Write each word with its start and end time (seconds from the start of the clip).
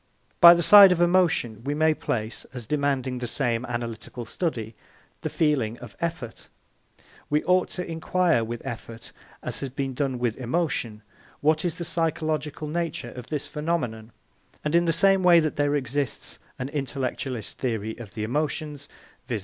By 0.39 0.55
the 0.55 0.63
side 0.63 0.91
of 0.91 0.99
emotion 0.99 1.63
we 1.63 1.75
may 1.75 1.93
place, 1.93 2.45
as 2.55 2.65
demanding 2.65 3.19
the 3.19 3.27
same 3.27 3.63
analytical 3.67 4.25
study, 4.25 4.73
the 5.21 5.29
feeling 5.29 5.77
of 5.77 5.95
effort. 6.01 6.49
We 7.29 7.43
ought 7.43 7.69
to 7.77 7.85
inquire 7.85 8.43
with 8.43 8.65
effort, 8.65 9.11
as 9.43 9.59
has 9.59 9.69
been 9.69 9.93
done 9.93 10.17
with 10.17 10.37
emotion, 10.37 11.03
what 11.41 11.63
is 11.63 11.75
the 11.75 11.85
psychological 11.85 12.67
nature 12.67 13.11
of 13.11 13.27
this 13.27 13.45
phenomenon; 13.45 14.11
and 14.65 14.73
in 14.73 14.85
the 14.85 14.91
same 14.91 15.21
way 15.21 15.39
that 15.39 15.55
there 15.57 15.75
exists 15.75 16.39
an 16.57 16.69
intellectualist 16.69 17.59
theory 17.59 17.95
of 17.99 18.15
the 18.15 18.23
emotions, 18.23 18.89
viz. 19.27 19.39